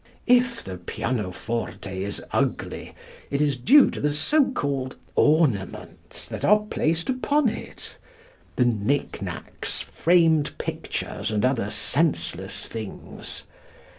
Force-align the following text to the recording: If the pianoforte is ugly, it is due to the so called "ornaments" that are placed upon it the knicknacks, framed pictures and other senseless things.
If 0.25 0.63
the 0.63 0.77
pianoforte 0.79 1.85
is 2.03 2.23
ugly, 2.31 2.95
it 3.29 3.39
is 3.39 3.55
due 3.55 3.91
to 3.91 4.01
the 4.01 4.11
so 4.11 4.45
called 4.45 4.95
"ornaments" 5.15 6.27
that 6.27 6.43
are 6.43 6.61
placed 6.61 7.07
upon 7.07 7.49
it 7.49 7.97
the 8.55 8.65
knicknacks, 8.65 9.81
framed 9.81 10.57
pictures 10.57 11.29
and 11.29 11.45
other 11.45 11.69
senseless 11.69 12.67
things. 12.67 13.43